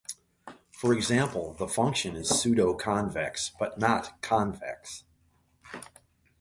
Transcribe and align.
For 0.71 0.93
example, 0.93 1.53
the 1.59 1.67
function 1.67 2.15
is 2.15 2.31
pseudoconvex 2.31 3.51
but 3.59 3.77
not 3.77 4.19
convex. 4.23 5.03